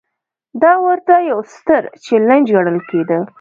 دا 0.61 0.73
ورته 0.85 1.13
یو 1.31 1.39
ستر 1.55 1.81
چلنج 2.05 2.45
ګڼل 2.55 2.77
کېده. 2.89 3.19